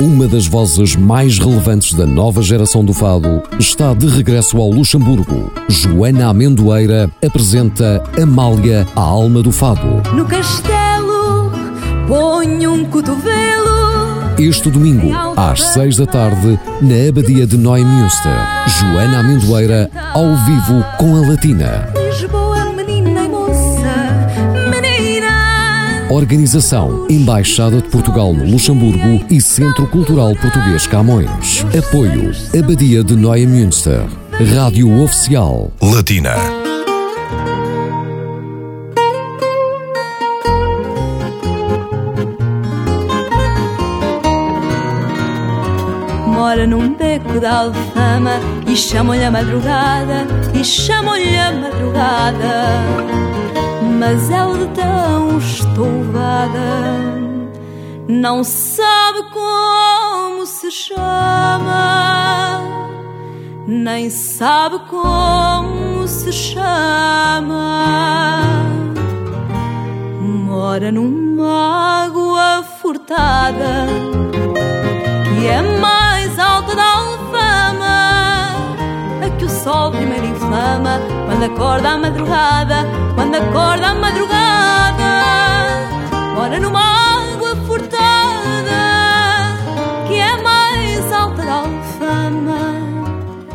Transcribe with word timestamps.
Uma 0.00 0.28
das 0.28 0.46
vozes 0.46 0.94
mais 0.94 1.38
relevantes 1.38 1.94
da 1.94 2.04
nova 2.04 2.42
geração 2.42 2.84
do 2.84 2.92
fado 2.92 3.42
está 3.58 3.94
de 3.94 4.06
regresso 4.06 4.58
ao 4.58 4.68
Luxemburgo. 4.70 5.50
Joana 5.70 6.28
Amendoeira 6.28 7.10
apresenta 7.24 8.04
Amália, 8.20 8.86
a 8.94 9.00
alma 9.00 9.42
do 9.42 9.50
fado. 9.50 10.02
No 10.14 10.26
castelo 10.26 11.50
ponho 12.06 12.74
um 12.74 12.84
cotovelo. 12.84 14.36
Este 14.38 14.70
domingo, 14.70 15.10
às 15.34 15.62
seis 15.62 15.96
da 15.96 16.04
tarde, 16.04 16.60
na 16.82 17.08
Abadia 17.08 17.46
de 17.46 17.56
Neumünster. 17.56 18.36
Joana 18.78 19.20
Amendoeira, 19.20 19.90
ao 20.12 20.36
vivo 20.44 20.84
com 20.98 21.16
a 21.16 21.26
Latina. 21.26 21.88
Lisboa, 22.10 22.45
Organização 26.16 27.06
Embaixada 27.10 27.76
de 27.76 27.88
Portugal 27.90 28.32
no 28.32 28.50
Luxemburgo 28.50 29.22
e 29.30 29.38
Centro 29.38 29.86
Cultural 29.86 30.34
Português 30.36 30.86
Camões. 30.86 31.62
Apoio 31.78 32.32
Abadia 32.58 33.04
de 33.04 33.14
Neumünster. 33.14 34.06
Rádio 34.54 34.98
Oficial. 35.02 35.70
Latina. 35.82 36.32
Mora 46.28 46.66
num 46.66 46.96
beco 46.96 47.38
da 47.38 47.58
alfama 47.58 48.40
e 48.66 48.74
chamam-lhe 48.74 49.22
a 49.22 49.30
madrugada, 49.30 50.26
e 50.58 50.64
chamam-lhe 50.64 51.36
a 51.36 51.52
madrugada. 51.52 53.45
Mas 53.98 54.30
ela 54.30 54.58
de 54.58 54.66
tão 54.74 55.38
estouvada 55.38 57.16
não 58.06 58.44
sabe 58.44 59.22
como 59.32 60.44
se 60.44 60.70
chama, 60.70 62.60
nem 63.66 64.10
sabe 64.10 64.78
como 64.90 66.06
se 66.06 66.30
chama. 66.30 67.54
Mora 70.20 70.92
numa 70.92 72.04
água 72.04 72.62
furtada 72.80 73.86
que 75.24 75.46
é 75.46 75.62
mais 75.80 76.05
sol 79.66 79.90
primeiro 79.90 80.26
inflama, 80.26 81.00
quando 81.26 81.42
acorda 81.42 81.88
à 81.90 81.98
madrugada, 81.98 82.76
quando 83.16 83.34
acorda 83.34 83.88
à 83.88 83.94
madrugada, 83.96 84.35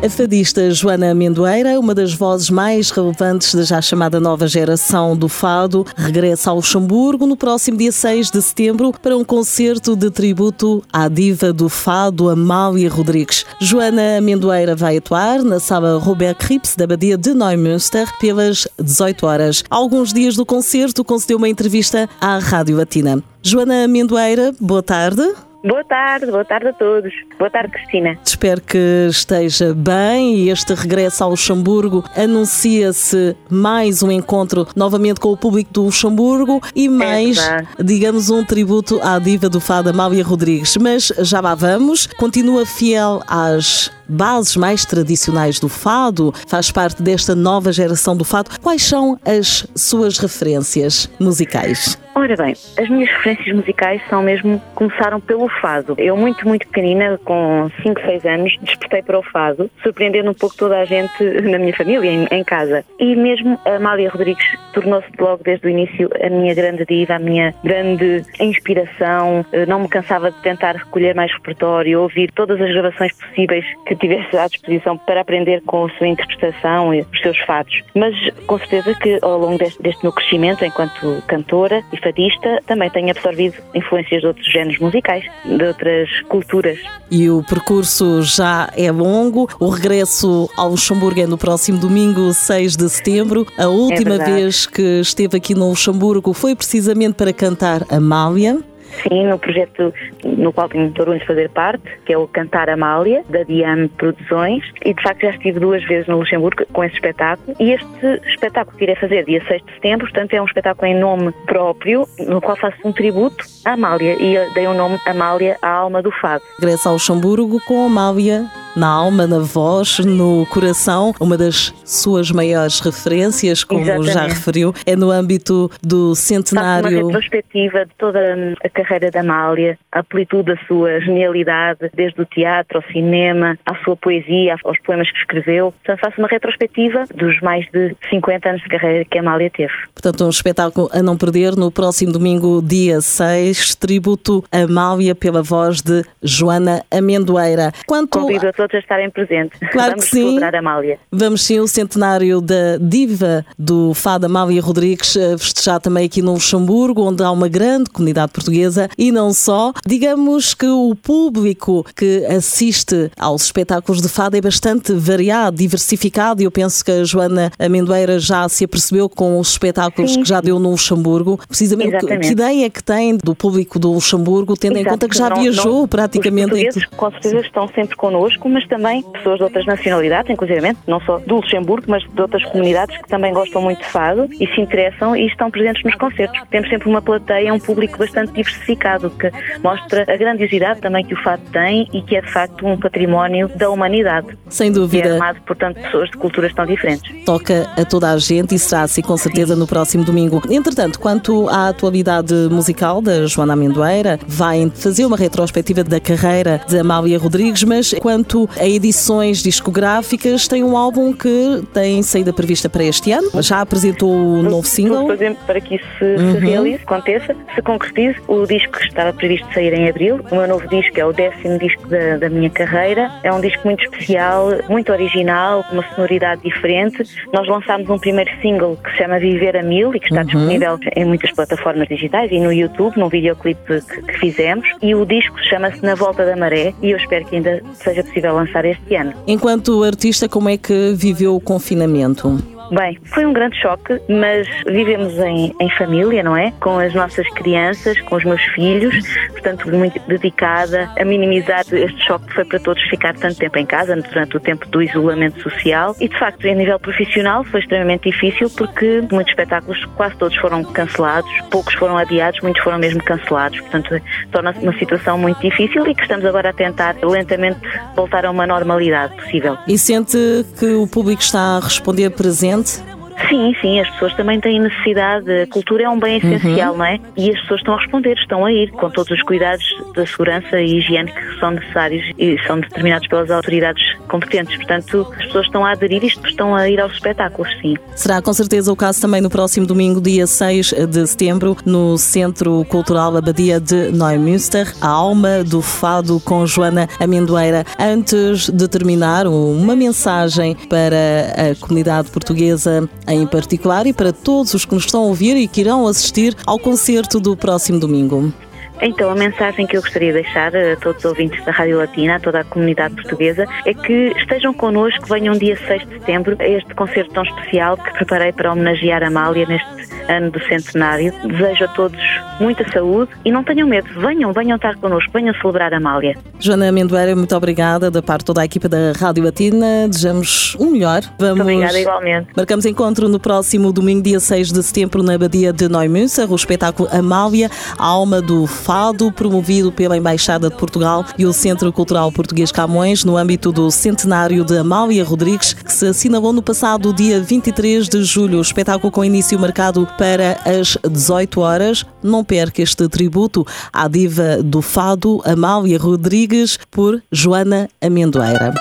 A 0.04 0.10
fadista 0.10 0.68
Joana 0.72 1.12
Amendoeira, 1.12 1.78
uma 1.78 1.94
das 1.94 2.12
vozes 2.12 2.50
mais 2.50 2.90
relevantes 2.90 3.54
da 3.54 3.62
já 3.62 3.80
chamada 3.80 4.18
nova 4.18 4.48
geração 4.48 5.16
do 5.16 5.28
fado, 5.28 5.86
regressa 5.96 6.50
ao 6.50 6.56
Luxemburgo 6.56 7.24
no 7.24 7.36
próximo 7.36 7.78
dia 7.78 7.92
6 7.92 8.32
de 8.32 8.42
setembro 8.42 8.92
para 9.00 9.16
um 9.16 9.22
concerto 9.22 9.94
de 9.94 10.10
tributo 10.10 10.82
à 10.92 11.06
diva 11.06 11.52
do 11.52 11.68
fado 11.68 12.28
Amália 12.28 12.90
Rodrigues. 12.90 13.46
Joana 13.60 14.18
Amendoeira 14.18 14.74
vai 14.74 14.96
atuar 14.96 15.40
na 15.40 15.60
sala 15.60 15.96
Robert 16.00 16.34
Krips 16.34 16.74
da 16.74 16.84
Badia 16.84 17.16
de 17.16 17.32
Neumünster 17.32 18.12
pelas 18.18 18.66
18 18.82 19.24
horas. 19.24 19.62
Há 19.70 19.76
alguns 19.76 20.12
dias 20.12 20.34
do 20.34 20.44
concerto 20.44 21.04
concedeu 21.04 21.38
uma 21.38 21.48
entrevista 21.48 22.10
à 22.20 22.38
Rádio 22.38 22.76
Latina. 22.76 23.22
Joana 23.40 23.84
Amendoeira, 23.84 24.52
boa 24.60 24.82
tarde. 24.82 25.22
Boa 25.64 25.84
tarde, 25.84 26.26
boa 26.26 26.44
tarde 26.44 26.68
a 26.68 26.72
todos. 26.72 27.12
Boa 27.38 27.48
tarde, 27.48 27.70
Cristina. 27.70 28.18
Espero 28.24 28.60
que 28.60 29.06
esteja 29.08 29.72
bem 29.72 30.34
e 30.34 30.50
este 30.50 30.74
regresso 30.74 31.22
ao 31.22 31.30
Luxemburgo 31.30 32.04
anuncia-se 32.16 33.36
mais 33.48 34.02
um 34.02 34.10
encontro 34.10 34.66
novamente 34.74 35.20
com 35.20 35.28
o 35.30 35.36
público 35.36 35.72
do 35.72 35.82
Luxemburgo 35.84 36.60
e 36.74 36.88
mais, 36.88 37.38
verdade. 37.38 37.68
digamos, 37.78 38.28
um 38.28 38.44
tributo 38.44 39.00
à 39.02 39.20
diva 39.20 39.48
do 39.48 39.60
fado 39.60 39.90
Amália 39.90 40.24
Rodrigues. 40.24 40.76
Mas 40.76 41.12
já 41.18 41.40
lá 41.40 41.54
vamos, 41.54 42.06
continua 42.06 42.66
fiel 42.66 43.22
às 43.28 43.88
bases 44.08 44.56
mais 44.56 44.84
tradicionais 44.84 45.60
do 45.60 45.68
fado, 45.68 46.34
faz 46.48 46.72
parte 46.72 47.02
desta 47.02 47.36
nova 47.36 47.72
geração 47.72 48.16
do 48.16 48.24
fado. 48.24 48.50
Quais 48.60 48.82
são 48.82 49.16
as 49.24 49.64
suas 49.76 50.18
referências 50.18 51.08
musicais? 51.20 51.96
Ora 52.14 52.36
bem, 52.36 52.52
as 52.52 52.88
minhas 52.90 53.08
referências 53.08 53.56
musicais 53.56 54.02
são 54.08 54.22
mesmo, 54.22 54.60
começaram 54.74 55.18
pelo 55.18 55.48
fado. 55.48 55.94
Eu, 55.96 56.14
muito, 56.14 56.46
muito 56.46 56.66
pequenina, 56.66 57.18
com 57.24 57.70
5, 57.82 58.00
6 58.02 58.24
anos, 58.26 58.58
despertei 58.60 59.02
para 59.02 59.18
o 59.18 59.22
fado, 59.22 59.70
surpreendendo 59.82 60.30
um 60.30 60.34
pouco 60.34 60.54
toda 60.54 60.78
a 60.78 60.84
gente 60.84 61.24
na 61.48 61.58
minha 61.58 61.74
família, 61.74 62.10
em, 62.10 62.26
em 62.30 62.44
casa. 62.44 62.84
E 62.98 63.16
mesmo 63.16 63.58
a 63.64 63.76
Amália 63.76 64.10
Rodrigues 64.10 64.44
tornou-se 64.74 65.08
logo 65.18 65.42
desde 65.42 65.66
o 65.66 65.70
início 65.70 66.10
a 66.22 66.28
minha 66.28 66.54
grande 66.54 66.84
diva, 66.84 67.14
a 67.14 67.18
minha 67.18 67.54
grande 67.64 68.24
inspiração. 68.38 69.44
Eh, 69.50 69.64
Não 69.64 69.80
me 69.80 69.88
cansava 69.88 70.30
de 70.30 70.40
tentar 70.42 70.76
recolher 70.76 71.14
mais 71.14 71.32
repertório, 71.32 72.02
ouvir 72.02 72.30
todas 72.32 72.60
as 72.60 72.70
gravações 72.70 73.12
possíveis 73.14 73.64
que 73.86 73.96
tivesse 73.96 74.36
à 74.36 74.46
disposição 74.48 74.98
para 74.98 75.22
aprender 75.22 75.62
com 75.62 75.86
a 75.86 75.90
sua 75.90 76.08
interpretação 76.08 76.94
e 76.94 77.00
os 77.00 77.20
seus 77.20 77.38
fados. 77.40 77.82
Mas 77.94 78.14
com 78.46 78.58
certeza 78.58 78.94
que 78.94 79.18
ao 79.22 79.38
longo 79.38 79.56
deste, 79.56 79.82
deste 79.82 80.02
meu 80.02 80.12
crescimento 80.12 80.62
enquanto 80.64 81.22
cantora 81.26 81.82
e 81.92 82.01
fadista 82.02 82.62
também 82.66 82.90
tenho 82.90 83.10
absorvido 83.10 83.56
influências 83.74 84.20
de 84.20 84.26
outros 84.26 84.46
géneros 84.50 84.78
musicais, 84.78 85.24
de 85.44 85.64
outras 85.64 86.08
culturas. 86.28 86.78
E 87.10 87.28
o 87.30 87.42
percurso 87.42 88.22
já 88.22 88.70
é 88.76 88.90
longo. 88.90 89.48
O 89.60 89.68
regresso 89.68 90.50
ao 90.56 90.70
Luxemburgo 90.70 91.20
é 91.20 91.26
no 91.26 91.38
próximo 91.38 91.78
domingo, 91.78 92.32
6 92.32 92.76
de 92.76 92.88
setembro. 92.88 93.46
A 93.56 93.68
última 93.68 94.16
verdade. 94.16 94.32
vez 94.32 94.66
que 94.66 95.00
esteve 95.00 95.36
aqui 95.36 95.54
no 95.54 95.68
Luxemburgo 95.68 96.32
foi 96.32 96.54
precisamente 96.54 97.14
para 97.14 97.32
cantar 97.32 97.86
Amália. 97.90 98.58
Sim, 99.02 99.26
no 99.26 99.38
projeto 99.38 99.92
no 100.24 100.52
qual 100.52 100.68
tenho 100.68 100.92
orgulho 100.98 101.18
de 101.18 101.26
fazer 101.26 101.48
parte, 101.50 101.82
que 102.04 102.12
é 102.12 102.18
o 102.18 102.26
Cantar 102.28 102.68
Amália, 102.68 103.24
da 103.28 103.42
Diame 103.42 103.88
Produções, 103.88 104.64
e 104.84 104.94
de 104.94 105.02
facto 105.02 105.22
já 105.22 105.30
estive 105.30 105.60
duas 105.60 105.82
vezes 105.84 106.06
no 106.06 106.18
Luxemburgo 106.18 106.64
com 106.72 106.84
esse 106.84 106.94
espetáculo. 106.94 107.56
E 107.58 107.72
este 107.72 108.20
espetáculo 108.26 108.76
que 108.76 108.84
irei 108.84 108.96
fazer 108.96 109.24
dia 109.24 109.42
6 109.46 109.62
de 109.64 109.72
setembro, 109.74 110.06
portanto, 110.06 110.34
é 110.34 110.42
um 110.42 110.44
espetáculo 110.44 110.86
em 110.86 110.98
nome 110.98 111.32
próprio, 111.46 112.06
no 112.18 112.40
qual 112.40 112.56
faço 112.56 112.76
um 112.84 112.92
tributo 112.92 113.44
à 113.64 113.72
Amália, 113.72 114.16
e 114.20 114.54
dei 114.54 114.66
o 114.66 114.74
nome 114.74 114.98
Amália, 115.06 115.56
a 115.62 115.68
alma 115.68 116.02
do 116.02 116.10
fado. 116.10 116.42
Regressa 116.58 116.88
ao 116.88 116.94
Luxemburgo 116.94 117.60
com 117.66 117.84
Amália 117.86 118.44
na 118.74 118.88
alma, 118.88 119.26
na 119.26 119.38
voz, 119.38 119.98
no 119.98 120.46
coração. 120.46 121.14
Uma 121.20 121.36
das 121.36 121.72
suas 121.84 122.30
maiores 122.30 122.80
referências, 122.80 123.64
como 123.64 123.84
já 123.84 123.96
Exatamente. 123.96 124.34
referiu, 124.34 124.74
é 124.86 124.96
no 124.96 125.10
âmbito 125.10 125.70
do 125.82 126.14
Faço 126.14 126.32
uma 126.32 126.42
centenário. 126.42 127.06
retrospectiva 127.06 127.84
de 127.84 127.92
toda 127.98 128.20
a 128.64 128.68
carreira 128.68 129.10
da 129.10 129.20
Amália, 129.20 129.78
a 129.90 130.00
amplitude 130.00 130.54
da 130.54 130.66
sua 130.66 131.00
genialidade, 131.00 131.90
desde 131.94 132.20
o 132.20 132.24
teatro 132.24 132.78
ao 132.78 132.92
cinema, 132.92 133.58
à 133.66 133.74
sua 133.84 133.96
poesia, 133.96 134.56
aos 134.64 134.78
poemas 134.80 135.10
que 135.10 135.18
escreveu. 135.18 135.72
Portanto, 135.72 136.00
faço 136.00 136.18
uma 136.18 136.28
retrospectiva 136.28 137.04
dos 137.14 137.40
mais 137.40 137.66
de 137.72 137.94
50 138.10 138.48
anos 138.48 138.62
de 138.62 138.68
carreira 138.68 139.04
que 139.04 139.18
a 139.18 139.20
Amália 139.20 139.50
teve. 139.50 139.72
Portanto, 139.94 140.24
um 140.24 140.30
espetáculo 140.30 140.88
a 140.92 141.02
não 141.02 141.16
perder 141.16 141.56
no 141.56 141.70
próximo 141.70 142.12
domingo, 142.12 142.62
dia 142.62 143.00
6, 143.00 143.74
tributo 143.76 144.44
a 144.50 144.58
Amália 144.58 145.14
pela 145.14 145.42
voz 145.42 145.82
de 145.82 146.04
Joana 146.22 146.82
Amendoeira. 146.90 147.72
Quanto 147.86 148.18
Convido 148.18 148.48
a 148.48 148.52
todos 148.62 148.74
a 148.76 148.78
estarem 148.78 149.10
presentes. 149.10 149.58
Claro 149.72 149.92
Vamos 149.92 150.04
que 150.04 150.10
sim. 150.10 150.38
Amália. 150.42 150.98
Vamos 151.10 151.42
sim 151.42 151.58
o 151.60 151.66
centenário 151.66 152.40
da 152.40 152.76
diva 152.80 153.44
do 153.58 153.94
fado 153.94 154.26
Amália 154.26 154.60
Rodrigues 154.62 155.16
eh, 155.16 155.36
festejar 155.38 155.80
também 155.80 156.04
aqui 156.06 156.20
no 156.22 156.34
Luxemburgo, 156.34 157.02
onde 157.02 157.22
há 157.22 157.30
uma 157.30 157.48
grande 157.48 157.90
comunidade 157.90 158.32
portuguesa 158.32 158.88
e 158.98 159.10
não 159.10 159.32
só. 159.32 159.72
Digamos 159.86 160.54
que 160.54 160.66
o 160.66 160.94
público 160.94 161.84
que 161.96 162.24
assiste 162.26 163.10
aos 163.18 163.44
espetáculos 163.44 164.00
de 164.02 164.08
fado 164.08 164.36
é 164.36 164.40
bastante 164.40 164.92
variado, 164.92 165.56
diversificado 165.56 166.42
e 166.42 166.44
eu 166.44 166.50
penso 166.50 166.84
que 166.84 166.90
a 166.90 167.04
Joana 167.04 167.50
Amendoeira 167.58 168.18
já 168.18 168.48
se 168.48 168.64
apercebeu 168.64 169.08
com 169.08 169.38
os 169.38 169.50
espetáculos 169.52 170.12
Sim. 170.12 170.22
que 170.22 170.28
já 170.28 170.40
deu 170.40 170.58
no 170.58 170.70
Luxemburgo. 170.70 171.38
Precisamente, 171.48 171.96
que, 171.98 172.18
que 172.18 172.28
ideia 172.28 172.68
que 172.70 172.82
tem 172.82 173.16
do 173.16 173.34
público 173.34 173.78
do 173.78 173.92
Luxemburgo, 173.92 174.56
tendo 174.56 174.76
em 174.76 174.80
Exato, 174.80 174.90
conta 174.94 175.08
que 175.08 175.16
já 175.16 175.28
não- 175.30 175.40
viajou 175.40 175.80
não- 175.80 175.88
praticamente 175.88 176.52
Os 176.52 176.58
em 176.58 176.64
portugueses, 176.64 176.88
com 176.96 177.10
certeza, 177.10 177.40
estão 177.40 177.68
sempre 177.68 177.96
connosco, 177.96 178.48
mas 178.52 178.66
também 178.66 179.02
pessoas 179.02 179.38
de 179.38 179.44
outras 179.44 179.66
nacionalidades, 179.66 180.30
inclusive 180.30 180.76
não 180.86 181.00
só 181.00 181.18
do 181.18 181.36
Luxemburgo, 181.36 181.86
mas 181.88 182.02
de 182.02 182.20
outras 182.20 182.44
comunidades 182.44 182.96
que 182.98 183.08
também 183.08 183.32
gostam 183.32 183.62
muito 183.62 183.80
de 183.80 183.86
fado 183.86 184.28
e 184.32 184.46
se 184.46 184.60
interessam 184.60 185.16
e 185.16 185.26
estão 185.26 185.50
presentes 185.50 185.82
nos 185.84 185.94
concertos. 185.94 186.40
Temos 186.50 186.68
sempre 186.68 186.88
uma 186.88 187.02
plateia, 187.02 187.52
um 187.52 187.58
público 187.58 187.98
bastante 187.98 188.32
diversificado, 188.32 189.10
que 189.10 189.30
mostra 189.62 190.02
a 190.02 190.16
grandiosidade 190.16 190.80
também 190.80 191.04
que 191.04 191.14
o 191.14 191.22
fado 191.22 191.42
tem 191.52 191.88
e 191.92 192.02
que 192.02 192.16
é 192.16 192.20
de 192.20 192.30
facto 192.30 192.66
um 192.66 192.78
património 192.78 193.48
da 193.56 193.70
humanidade. 193.70 194.36
Sem 194.48 194.70
dúvida. 194.70 195.08
É 195.08 195.16
amado, 195.16 195.40
portanto, 195.46 195.80
pessoas 195.80 196.10
de 196.10 196.16
culturas 196.16 196.52
tão 196.54 196.66
diferentes. 196.66 197.24
Toca 197.24 197.68
a 197.76 197.84
toda 197.84 198.10
a 198.10 198.18
gente 198.18 198.54
e 198.54 198.58
será 198.58 198.82
assim 198.82 199.02
com 199.02 199.16
certeza 199.16 199.56
no 199.56 199.66
próximo 199.66 200.04
domingo. 200.04 200.42
Entretanto, 200.50 201.00
quanto 201.00 201.48
à 201.48 201.68
atualidade 201.68 202.34
musical 202.50 203.00
da 203.00 203.26
Joana 203.26 203.54
Amendoeira, 203.54 204.18
vai 204.26 204.70
fazer 204.74 205.04
uma 205.04 205.16
retrospectiva 205.16 205.84
da 205.84 206.00
carreira 206.00 206.60
de 206.68 206.78
Amália 206.78 207.18
Rodrigues, 207.18 207.64
mas 207.64 207.92
quanto 207.94 208.41
a 208.58 208.66
edições 208.66 209.42
discográficas, 209.42 210.48
tem 210.48 210.62
um 210.62 210.76
álbum 210.76 211.12
que 211.12 211.62
tem 211.72 212.02
saída 212.02 212.32
prevista 212.32 212.68
para 212.68 212.84
este 212.84 213.12
ano. 213.12 213.30
Já 213.42 213.60
apresentou 213.60 214.12
um 214.12 214.42
novo 214.42 214.66
single. 214.66 215.06
Por 215.06 215.14
exemplo, 215.14 215.42
para 215.46 215.60
que 215.60 215.76
isso 215.76 215.86
se, 215.98 216.04
uhum. 216.04 216.32
se 216.32 216.38
realize, 216.38 216.82
aconteça, 216.84 217.36
se 217.54 217.62
concretize, 217.62 218.18
o 218.28 218.46
disco 218.46 218.78
estava 218.82 219.12
previsto 219.12 219.46
sair 219.52 219.72
em 219.72 219.88
abril. 219.88 220.20
O 220.30 220.34
meu 220.34 220.48
novo 220.48 220.66
disco 220.68 220.98
é 220.98 221.04
o 221.04 221.12
décimo 221.12 221.58
disco 221.58 221.86
da, 221.88 222.16
da 222.16 222.28
minha 222.28 222.50
carreira. 222.50 223.10
É 223.22 223.32
um 223.32 223.40
disco 223.40 223.62
muito 223.64 223.84
especial, 223.84 224.48
muito 224.68 224.92
original, 224.92 225.64
com 225.64 225.74
uma 225.74 225.94
sonoridade 225.94 226.42
diferente. 226.42 227.04
Nós 227.32 227.46
lançámos 227.48 227.88
um 227.88 227.98
primeiro 227.98 228.30
single 228.40 228.76
que 228.76 228.90
se 228.90 228.98
chama 228.98 229.18
Viver 229.18 229.56
a 229.56 229.62
Mil 229.62 229.94
e 229.94 230.00
que 230.00 230.06
está 230.06 230.20
uhum. 230.20 230.26
disponível 230.26 230.78
em 230.96 231.04
muitas 231.04 231.30
plataformas 231.32 231.88
digitais 231.88 232.30
e 232.30 232.40
no 232.40 232.52
YouTube, 232.52 232.96
num 232.96 233.08
videoclipe 233.08 233.80
que, 233.80 234.02
que 234.02 234.18
fizemos. 234.18 234.68
E 234.80 234.94
o 234.94 235.04
disco 235.04 235.36
chama-se 235.44 235.82
Na 235.82 235.94
Volta 235.94 236.24
da 236.24 236.36
Maré 236.36 236.74
e 236.82 236.90
eu 236.90 236.96
espero 236.96 237.24
que 237.26 237.36
ainda 237.36 237.62
seja 237.74 238.02
possível 238.02 238.31
lançar 238.32 238.64
este 238.64 238.94
ano. 238.94 239.12
Enquanto 239.26 239.82
artista, 239.82 240.28
como 240.28 240.48
é 240.48 240.56
que 240.56 240.92
viveu 240.94 241.36
o 241.36 241.40
confinamento? 241.40 242.42
Bem, 242.72 242.98
foi 243.04 243.26
um 243.26 243.34
grande 243.34 243.60
choque, 243.60 244.00
mas 244.08 244.48
vivemos 244.64 245.12
em, 245.18 245.54
em 245.60 245.70
família, 245.76 246.22
não 246.22 246.34
é? 246.34 246.52
Com 246.58 246.78
as 246.78 246.94
nossas 246.94 247.28
crianças, 247.34 248.00
com 248.00 248.16
os 248.16 248.24
meus 248.24 248.42
filhos, 248.54 248.94
portanto, 249.28 249.70
muito 249.70 250.00
dedicada 250.08 250.90
a 250.98 251.04
minimizar 251.04 251.64
este 251.70 252.06
choque 252.06 252.28
que 252.28 252.34
foi 252.34 252.44
para 252.46 252.58
todos 252.60 252.82
ficar 252.84 253.14
tanto 253.14 253.36
tempo 253.36 253.58
em 253.58 253.66
casa, 253.66 253.94
durante 253.94 254.38
o 254.38 254.40
tempo 254.40 254.66
do 254.68 254.82
isolamento 254.82 255.42
social. 255.42 255.94
E, 256.00 256.08
de 256.08 256.18
facto, 256.18 256.48
a 256.48 256.54
nível 256.54 256.78
profissional 256.78 257.44
foi 257.44 257.60
extremamente 257.60 258.10
difícil 258.10 258.48
porque 258.48 259.02
muitos 259.12 259.32
espetáculos, 259.32 259.84
quase 259.94 260.16
todos 260.16 260.36
foram 260.38 260.64
cancelados, 260.64 261.30
poucos 261.50 261.74
foram 261.74 261.98
adiados, 261.98 262.40
muitos 262.40 262.62
foram 262.62 262.78
mesmo 262.78 263.04
cancelados. 263.04 263.60
Portanto, 263.60 264.00
torna-se 264.30 264.60
uma 264.60 264.78
situação 264.78 265.18
muito 265.18 265.42
difícil 265.42 265.86
e 265.86 265.94
que 265.94 266.02
estamos 266.02 266.24
agora 266.24 266.48
a 266.48 266.52
tentar 266.54 266.96
lentamente 267.02 267.60
voltar 267.94 268.24
a 268.24 268.30
uma 268.30 268.46
normalidade 268.46 269.14
possível. 269.16 269.58
E 269.68 269.76
sente 269.76 270.16
que 270.58 270.72
o 270.72 270.86
público 270.86 271.20
está 271.20 271.58
a 271.58 271.60
responder 271.60 272.08
presente 272.10 272.61
world. 272.62 272.91
Sim, 273.32 273.56
sim, 273.62 273.80
as 273.80 273.88
pessoas 273.92 274.14
também 274.14 274.38
têm 274.38 274.60
necessidade. 274.60 275.24
A 275.32 275.46
cultura 275.46 275.84
é 275.84 275.88
um 275.88 275.98
bem 275.98 276.18
essencial, 276.18 276.72
uhum. 276.72 276.78
não 276.78 276.84
é? 276.84 277.00
E 277.16 277.30
as 277.30 277.40
pessoas 277.40 277.60
estão 277.60 277.74
a 277.74 277.78
responder, 277.78 278.12
estão 278.18 278.44
a 278.44 278.52
ir, 278.52 278.70
com 278.72 278.90
todos 278.90 279.10
os 279.10 279.22
cuidados 279.22 279.64
da 279.94 280.06
segurança 280.06 280.60
e 280.60 280.76
higiene 280.76 281.10
que 281.10 281.40
são 281.40 281.52
necessários 281.52 282.04
e 282.18 282.38
são 282.46 282.60
determinados 282.60 283.08
pelas 283.08 283.30
autoridades 283.30 283.82
competentes. 284.06 284.54
Portanto, 284.56 285.06
as 285.18 285.24
pessoas 285.24 285.46
estão 285.46 285.64
a 285.64 285.70
aderir 285.70 286.04
isto, 286.04 286.28
estão 286.28 286.54
a 286.54 286.68
ir 286.68 286.78
aos 286.78 286.92
espetáculos, 286.92 287.50
sim. 287.62 287.74
Será 287.96 288.20
com 288.20 288.34
certeza 288.34 288.70
o 288.70 288.76
caso 288.76 289.00
também 289.00 289.22
no 289.22 289.30
próximo 289.30 289.66
domingo, 289.66 289.98
dia 289.98 290.26
6 290.26 290.74
de 290.90 291.06
setembro, 291.06 291.56
no 291.64 291.96
Centro 291.96 292.62
Cultural 292.66 293.16
Abadia 293.16 293.58
de 293.58 293.92
Neumünster, 293.92 294.74
a 294.82 294.88
alma 294.88 295.42
do 295.42 295.62
fado 295.62 296.20
com 296.20 296.44
Joana 296.44 296.86
Amendoeira. 297.00 297.64
Antes 297.78 298.50
de 298.50 298.68
terminar, 298.68 299.26
uma 299.26 299.74
mensagem 299.74 300.54
para 300.68 301.32
a 301.50 301.54
comunidade 301.58 302.10
portuguesa 302.10 302.86
em 303.08 303.21
particular 303.26 303.86
e 303.86 303.92
para 303.92 304.12
todos 304.12 304.54
os 304.54 304.64
que 304.64 304.74
nos 304.74 304.84
estão 304.84 305.02
a 305.02 305.06
ouvir 305.06 305.36
e 305.36 305.48
que 305.48 305.60
irão 305.60 305.86
assistir 305.86 306.36
ao 306.46 306.58
concerto 306.58 307.20
do 307.20 307.36
próximo 307.36 307.78
domingo. 307.78 308.32
Então, 308.82 309.10
a 309.10 309.14
mensagem 309.14 309.64
que 309.64 309.76
eu 309.76 309.80
gostaria 309.80 310.12
de 310.12 310.22
deixar 310.22 310.54
a 310.56 310.76
todos 310.76 311.04
os 311.04 311.04
ouvintes 311.04 311.42
da 311.44 311.52
Rádio 311.52 311.78
Latina, 311.78 312.16
a 312.16 312.20
toda 312.20 312.40
a 312.40 312.44
comunidade 312.44 312.96
portuguesa, 312.96 313.46
é 313.64 313.72
que 313.72 314.12
estejam 314.16 314.52
connosco, 314.52 315.06
venham 315.06 315.34
dia 315.34 315.56
6 315.56 315.86
de 315.86 315.94
setembro 316.00 316.36
a 316.40 316.48
este 316.48 316.74
concerto 316.74 317.12
tão 317.12 317.22
especial 317.22 317.76
que 317.76 317.92
preparei 317.92 318.32
para 318.32 318.52
homenagear 318.52 319.04
a 319.04 319.06
Amália 319.06 319.46
neste 319.46 319.92
ano 320.08 320.32
do 320.32 320.40
centenário. 320.46 321.12
Desejo 321.28 321.64
a 321.64 321.68
todos 321.68 322.00
muita 322.40 322.68
saúde 322.72 323.12
e 323.24 323.30
não 323.30 323.44
tenham 323.44 323.68
medo. 323.68 323.88
Venham, 324.00 324.32
venham 324.32 324.56
estar 324.56 324.76
connosco, 324.76 325.10
venham 325.12 325.34
celebrar 325.34 325.72
a 325.72 325.76
Amália. 325.76 326.16
Joana 326.40 326.68
Amendoeira, 326.68 327.14
muito 327.14 327.34
obrigada 327.36 327.90
da 327.90 328.02
parte 328.02 328.20
de 328.20 328.26
toda 328.26 328.40
a 328.40 328.44
equipa 328.44 328.68
da 328.68 328.92
Rádio 328.98 329.24
Latina. 329.24 329.88
Desejamos 329.88 330.56
o 330.56 330.66
melhor. 330.66 331.02
Vamos... 331.18 331.36
Muito 331.36 331.42
obrigada, 331.42 331.80
igualmente. 331.80 332.28
Marcamos 332.36 332.66
encontro 332.66 333.08
no 333.08 333.20
próximo 333.20 333.72
domingo, 333.72 334.02
dia 334.02 334.18
6 334.18 334.50
de 334.50 334.62
setembro, 334.62 335.02
na 335.02 335.14
Abadia 335.14 335.52
de 335.52 335.68
Neumünster, 335.68 336.30
o 336.30 336.34
espetáculo 336.34 336.88
Amália, 336.90 337.48
a 337.78 337.86
alma 337.86 338.20
do 338.20 338.46
fado, 338.72 339.12
promovido 339.12 339.70
pela 339.70 339.98
Embaixada 339.98 340.48
de 340.48 340.56
Portugal 340.56 341.04
e 341.18 341.26
o 341.26 341.32
Centro 341.34 341.70
Cultural 341.70 342.10
Português 342.10 342.50
Camões, 342.50 343.04
no 343.04 343.18
âmbito 343.18 343.52
do 343.52 343.70
centenário 343.70 344.42
de 344.46 344.56
Amália 344.56 345.04
Rodrigues, 345.04 345.52
que 345.52 345.70
se 345.70 345.88
assinalou 345.88 346.32
no 346.32 346.40
passado 346.40 346.90
dia 346.90 347.20
23 347.20 347.86
de 347.86 348.02
julho. 348.02 348.38
O 348.38 348.40
espetáculo 348.40 348.90
com 348.90 349.04
início 349.04 349.38
marcado 349.38 349.86
para 349.98 350.38
as 350.46 350.78
18 350.90 351.38
horas. 351.38 351.84
Não 352.02 352.24
perca 352.24 352.62
este 352.62 352.88
tributo 352.88 353.46
à 353.70 353.86
diva 353.86 354.42
do 354.42 354.62
fado, 354.62 355.20
Amália 355.26 355.78
Rodrigues, 355.78 356.58
por 356.70 357.02
Joana 357.12 357.68
Amendoeira. 357.78 358.54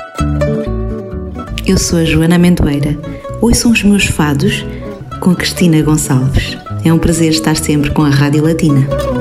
Eu 1.65 1.77
sou 1.77 1.99
a 1.99 2.03
Joana 2.03 2.35
Amendoeira. 2.35 2.99
São 3.53 3.71
os 3.71 3.81
meus 3.81 4.07
fados 4.07 4.65
com 5.21 5.33
Cristina 5.33 5.81
Gonçalves. 5.81 6.57
É 6.83 6.91
um 6.91 6.99
prazer 6.99 7.31
estar 7.31 7.55
sempre 7.55 7.91
com 7.91 8.03
a 8.03 8.09
Rádio 8.09 8.43
Latina. 8.43 9.20